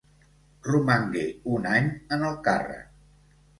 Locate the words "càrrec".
2.51-2.91